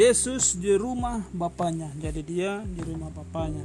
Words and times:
Yesus 0.00 0.56
di 0.56 0.72
rumah 0.80 1.20
bapaknya. 1.28 1.92
Jadi 2.00 2.24
dia 2.24 2.64
di 2.64 2.80
rumah 2.80 3.12
bapaknya. 3.12 3.60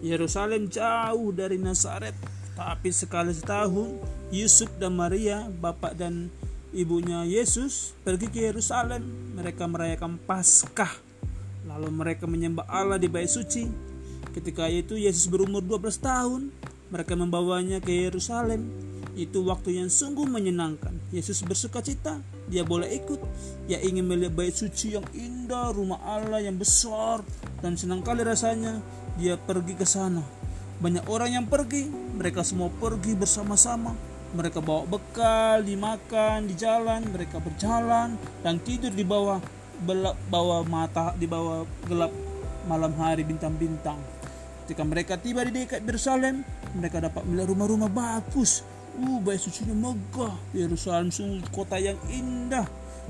Yerusalem 0.00 0.64
jauh 0.72 1.28
dari 1.28 1.60
Nazaret, 1.60 2.16
tapi 2.56 2.88
sekali 2.88 3.36
setahun 3.36 4.00
Yusuf 4.32 4.72
dan 4.80 4.96
Maria, 4.96 5.44
bapak 5.60 5.92
dan 5.92 6.32
ibunya 6.72 7.28
Yesus 7.28 7.92
pergi 8.00 8.32
ke 8.32 8.48
Yerusalem. 8.48 9.04
Mereka 9.36 9.68
merayakan 9.68 10.16
Paskah. 10.24 10.88
Lalu 11.68 11.92
mereka 11.92 12.24
menyembah 12.24 12.64
Allah 12.64 12.96
di 12.96 13.12
bait 13.12 13.28
suci. 13.28 13.68
Ketika 14.32 14.64
itu 14.72 14.96
Yesus 14.96 15.28
berumur 15.28 15.60
12 15.60 16.00
tahun. 16.00 16.48
Mereka 16.88 17.12
membawanya 17.12 17.84
ke 17.84 17.92
Yerusalem. 17.92 18.72
Itu 19.14 19.46
waktu 19.46 19.78
yang 19.78 19.86
sungguh 19.86 20.26
menyenangkan. 20.26 20.98
Yesus 21.14 21.46
bersuka 21.46 21.78
cita 21.78 22.18
dia 22.50 22.66
boleh 22.66 22.90
ikut. 22.98 23.22
Dia 23.70 23.78
ingin 23.80 24.04
melihat 24.04 24.34
bait 24.34 24.52
suci 24.52 24.98
yang 24.98 25.06
indah, 25.14 25.70
rumah 25.70 26.02
Allah 26.02 26.42
yang 26.42 26.58
besar, 26.58 27.22
dan 27.62 27.78
senang 27.78 28.02
kali 28.02 28.26
rasanya 28.26 28.82
dia 29.14 29.38
pergi 29.38 29.78
ke 29.78 29.86
sana. 29.86 30.20
Banyak 30.82 31.06
orang 31.06 31.30
yang 31.30 31.46
pergi, 31.46 31.86
mereka 31.88 32.42
semua 32.42 32.68
pergi 32.68 33.14
bersama-sama. 33.14 33.94
Mereka 34.34 34.58
bawa 34.58 34.82
bekal, 34.90 35.62
dimakan 35.62 36.50
di 36.50 36.58
jalan, 36.58 37.06
mereka 37.06 37.38
berjalan 37.38 38.18
dan 38.42 38.58
tidur 38.58 38.90
di 38.90 39.06
bawah 39.06 39.38
bawah 40.30 40.62
mata 40.66 41.14
di 41.18 41.26
bawah 41.30 41.62
gelap 41.86 42.10
malam 42.66 42.90
hari 42.98 43.22
bintang-bintang. 43.22 43.98
Ketika 44.66 44.82
mereka 44.82 45.14
tiba 45.20 45.46
di 45.46 45.54
dekat 45.54 45.86
Yerusalem, 45.86 46.42
mereka 46.74 46.98
dapat 46.98 47.22
melihat 47.28 47.52
rumah-rumah 47.54 47.90
bagus 47.92 48.66
Uh, 48.94 49.18
bait 49.18 49.42
sucinya 49.42 49.74
megah. 49.74 50.34
Yerusalem 50.54 51.10
sungguh 51.10 51.50
kota 51.50 51.82
yang 51.82 51.98
indah. 52.06 52.66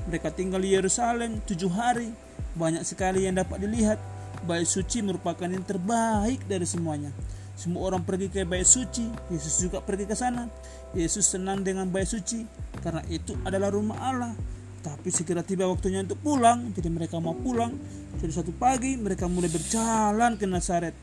Mereka 0.09 0.33
tinggal 0.33 0.61
di 0.61 0.73
Yerusalem 0.73 1.41
tujuh 1.45 1.69
hari. 1.69 2.09
Banyak 2.57 2.81
sekali 2.81 3.29
yang 3.29 3.37
dapat 3.37 3.61
dilihat. 3.61 4.01
Bait 4.49 4.65
suci 4.65 5.05
merupakan 5.05 5.45
yang 5.45 5.61
terbaik 5.61 6.41
dari 6.49 6.65
semuanya. 6.65 7.13
Semua 7.55 7.87
orang 7.87 8.03
pergi 8.03 8.27
ke 8.33 8.43
bait 8.43 8.67
suci. 8.67 9.07
Yesus 9.29 9.61
juga 9.61 9.79
pergi 9.79 10.09
ke 10.09 10.17
sana. 10.17 10.49
Yesus 10.97 11.29
senang 11.29 11.61
dengan 11.61 11.87
bait 11.87 12.09
suci 12.09 12.43
karena 12.81 13.05
itu 13.07 13.37
adalah 13.45 13.69
rumah 13.69 13.97
Allah. 14.01 14.33
Tapi 14.81 15.09
segera 15.09 15.41
tiba 15.41 15.65
waktunya 15.65 16.01
untuk 16.01 16.19
pulang. 16.21 16.73
Jadi 16.73 16.89
mereka 16.89 17.17
mau 17.21 17.33
pulang. 17.33 17.73
Jadi 18.19 18.31
satu 18.33 18.53
pagi 18.53 18.97
mereka 18.97 19.25
mulai 19.25 19.49
berjalan 19.49 20.37
ke 20.37 20.45
Nazaret. 20.45 20.93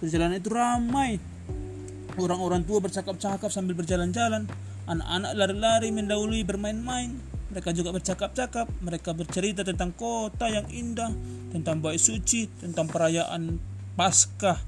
Perjalanan 0.00 0.40
itu 0.40 0.48
ramai 0.48 1.20
Orang-orang 2.18 2.66
tua 2.66 2.82
bercakap-cakap 2.82 3.50
sambil 3.52 3.78
berjalan-jalan. 3.78 4.50
Anak-anak 4.90 5.32
lari-lari 5.38 5.94
mendahului 5.94 6.42
bermain-main. 6.42 7.14
Mereka 7.50 7.70
juga 7.74 7.94
bercakap-cakap. 7.94 8.66
Mereka 8.82 9.14
bercerita 9.14 9.62
tentang 9.62 9.94
kota 9.94 10.50
yang 10.50 10.66
indah, 10.70 11.10
tentang 11.54 11.78
bait 11.78 12.00
suci, 12.00 12.50
tentang 12.58 12.90
perayaan 12.90 13.58
Paskah. 13.94 14.58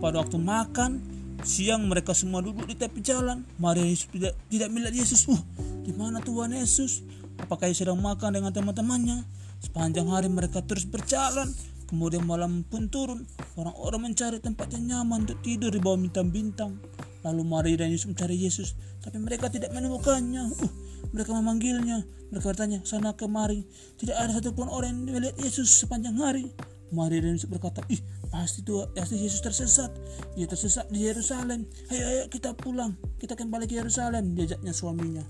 Pada 0.00 0.20
waktu 0.24 0.40
makan, 0.40 1.00
siang 1.46 1.88
mereka 1.88 2.12
semua 2.12 2.44
duduk 2.44 2.68
di 2.68 2.76
tepi 2.76 3.00
jalan. 3.00 3.44
Maria 3.56 3.86
Yesus 3.86 4.08
tidak, 4.12 4.34
tidak 4.48 4.68
melihat 4.72 4.94
Yesus. 4.96 5.28
Uh, 5.28 5.40
di 5.84 5.92
mana 5.94 6.20
Tuhan 6.20 6.52
Yesus? 6.52 7.04
Apakah 7.40 7.72
ia 7.72 7.76
sedang 7.76 8.00
makan 8.00 8.36
dengan 8.36 8.52
teman-temannya? 8.52 9.24
Sepanjang 9.60 10.08
hari 10.08 10.28
mereka 10.32 10.64
terus 10.64 10.88
berjalan. 10.88 11.52
Kemudian 11.90 12.22
malam 12.22 12.62
pun 12.62 12.86
turun. 12.86 13.26
Orang-orang 13.58 14.14
mencari 14.14 14.38
tempat 14.38 14.70
yang 14.78 14.86
nyaman 14.86 15.26
untuk 15.26 15.42
tidur 15.42 15.74
di 15.74 15.82
bawah 15.82 15.98
bintang-bintang. 15.98 16.78
Lalu 17.26 17.42
Maria 17.42 17.84
dan 17.84 17.92
Yusuf 17.92 18.14
mencari 18.14 18.38
Yesus, 18.38 18.78
tapi 19.04 19.20
mereka 19.20 19.52
tidak 19.52 19.74
menemukannya. 19.76 20.54
Uh, 20.56 20.72
mereka 21.12 21.36
memanggilnya. 21.36 22.06
Mereka 22.30 22.46
bertanya, 22.54 22.80
sana 22.86 23.12
kemari. 23.12 23.66
Tidak 23.98 24.14
ada 24.14 24.32
satupun 24.32 24.70
orang 24.70 25.04
yang 25.04 25.18
melihat 25.18 25.36
Yesus 25.42 25.68
sepanjang 25.84 26.16
hari. 26.16 26.48
Maria 26.90 27.22
dan 27.22 27.38
Yusuf 27.38 27.50
berkata, 27.50 27.82
ih 27.90 27.98
pasti 28.30 28.62
tuh 28.62 28.86
pasti 28.94 29.18
Yesus 29.18 29.42
tersesat. 29.42 29.90
Dia 30.34 30.46
tersesat 30.46 30.86
di 30.90 31.06
Yerusalem. 31.06 31.66
Ayo, 31.90 32.04
ayo 32.06 32.22
kita 32.26 32.54
pulang. 32.54 32.94
Kita 33.18 33.34
kembali 33.34 33.66
ke 33.70 33.78
Yerusalem. 33.78 34.34
Diajaknya 34.34 34.74
suaminya. 34.74 35.24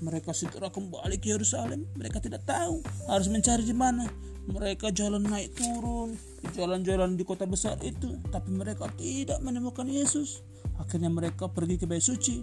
Mereka 0.00 0.32
segera 0.36 0.68
kembali 0.68 1.16
ke 1.20 1.32
Yerusalem. 1.32 1.88
Mereka 1.96 2.20
tidak 2.20 2.44
tahu 2.44 2.80
harus 3.08 3.28
mencari 3.32 3.64
di 3.64 3.76
mana 3.76 4.08
mereka 4.46 4.94
jalan 4.94 5.26
naik 5.26 5.58
turun 5.58 6.14
jalan-jalan 6.54 7.18
di 7.18 7.26
kota 7.26 7.44
besar 7.50 7.74
itu 7.82 8.14
tapi 8.30 8.54
mereka 8.54 8.86
tidak 8.94 9.42
menemukan 9.42 9.90
Yesus 9.90 10.46
akhirnya 10.76 11.08
mereka 11.12 11.48
pergi 11.48 11.80
ke 11.80 11.86
bait 11.88 12.04
suci 12.04 12.40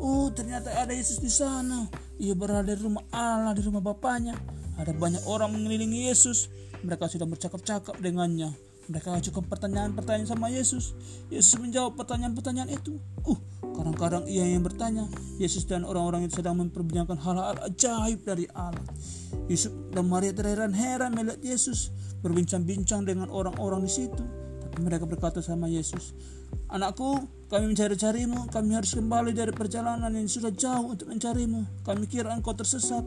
oh 0.00 0.28
ternyata 0.32 0.72
ada 0.74 0.92
Yesus 0.92 1.20
di 1.20 1.30
sana 1.30 1.88
ia 2.20 2.32
berada 2.32 2.72
di 2.72 2.82
rumah 2.82 3.04
Allah 3.12 3.52
di 3.52 3.62
rumah 3.64 3.84
Bapaknya 3.84 4.36
ada 4.80 4.90
banyak 4.90 5.24
orang 5.28 5.52
mengelilingi 5.52 6.10
Yesus 6.10 6.48
mereka 6.84 7.08
sudah 7.08 7.28
bercakap-cakap 7.28 7.96
dengannya 8.00 8.52
mereka 8.84 9.16
ajukan 9.16 9.44
pertanyaan-pertanyaan 9.48 10.28
sama 10.28 10.52
Yesus. 10.52 10.92
Yesus 11.32 11.56
menjawab 11.56 11.96
pertanyaan-pertanyaan 11.96 12.68
itu. 12.68 13.00
Uh, 13.24 13.38
kadang-kadang 13.72 14.28
ia 14.28 14.44
yang 14.44 14.60
bertanya. 14.60 15.08
Yesus 15.40 15.64
dan 15.64 15.88
orang-orang 15.88 16.28
itu 16.28 16.44
sedang 16.44 16.60
memperbincangkan 16.60 17.16
hal-hal 17.16 17.56
ajaib 17.64 18.20
dari 18.28 18.44
Allah. 18.52 18.84
Yusuf 19.48 19.72
dan 19.92 20.08
Maria 20.08 20.32
terheran-heran 20.32 21.12
melihat 21.12 21.40
Yesus 21.44 21.92
berbincang-bincang 22.24 23.04
dengan 23.04 23.28
orang-orang 23.28 23.84
di 23.84 23.92
situ. 23.92 24.24
Mereka 24.74 25.06
berkata 25.06 25.38
sama 25.38 25.70
Yesus, 25.70 26.14
Anakku, 26.66 27.28
kami 27.46 27.70
mencari-carimu, 27.70 28.50
kami 28.50 28.74
harus 28.74 28.96
kembali 28.98 29.30
dari 29.30 29.54
perjalanan 29.54 30.10
yang 30.10 30.26
sudah 30.26 30.50
jauh 30.50 30.96
untuk 30.96 31.06
mencarimu. 31.06 31.86
Kami 31.86 32.10
kira 32.10 32.34
engkau 32.34 32.56
tersesat. 32.56 33.04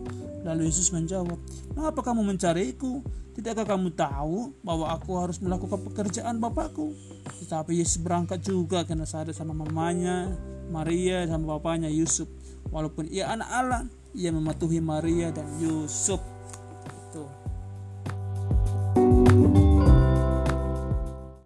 Lalu 0.47 0.71
Yesus 0.71 0.93
menjawab, 0.95 1.35
Mengapa 1.75 1.99
kamu 1.99 2.23
mencariku? 2.23 3.03
Tidakkah 3.35 3.67
kamu 3.77 3.93
tahu 3.93 4.55
bahwa 4.65 4.89
aku 4.89 5.19
harus 5.19 5.37
melakukan 5.43 5.83
pekerjaan 5.91 6.39
Bapakku? 6.39 6.95
Tetapi 7.43 7.77
Yesus 7.77 7.99
berangkat 7.99 8.41
juga 8.41 8.87
karena 8.87 9.05
sadar 9.05 9.35
sama 9.35 9.51
mamanya, 9.51 10.31
Maria 10.71 11.27
sama 11.27 11.57
bapaknya 11.57 11.87
Yusuf. 11.91 12.27
Walaupun 12.71 13.07
ia 13.07 13.31
anak 13.31 13.49
Allah, 13.51 13.81
ia 14.11 14.31
mematuhi 14.31 14.83
Maria 14.83 15.31
dan 15.31 15.47
Yusuf. 15.59 16.19